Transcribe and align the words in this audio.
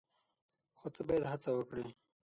خو 0.77 0.87
ته 0.95 1.01
باید 1.07 1.29
هڅه 1.31 1.49
وکړې! 1.53 1.85